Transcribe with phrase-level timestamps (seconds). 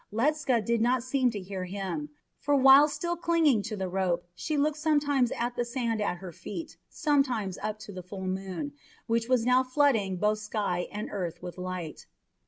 [0.11, 2.09] Ledscha did not seem to hear him,
[2.39, 6.31] for while still clinging to the rope she looked sometimes at the sand at her
[6.31, 8.73] feet, sometimes up to the full moon,
[9.05, 12.07] which was now flooding both sky and earth with light.